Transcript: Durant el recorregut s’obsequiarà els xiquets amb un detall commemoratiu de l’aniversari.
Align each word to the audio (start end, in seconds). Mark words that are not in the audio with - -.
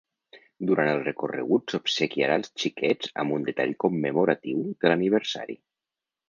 Durant 0.69 0.87
el 0.93 1.01
recorregut 1.07 1.73
s’obsequiarà 1.75 2.37
els 2.41 2.49
xiquets 2.63 3.13
amb 3.25 3.37
un 3.37 3.45
detall 3.51 3.77
commemoratiu 3.85 4.65
de 4.81 4.93
l’aniversari. 4.95 5.59